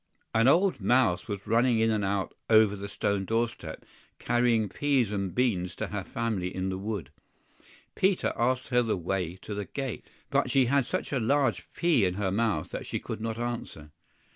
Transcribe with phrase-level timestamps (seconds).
[0.33, 3.85] An old mouse was running in and out over the stone doorstep,
[4.17, 7.11] carrying peas and beans to her family in the wood.
[7.93, 12.05] Peter asked her the way to the gate, but she had such a large pea
[12.05, 13.91] in her mouth that she could not answer.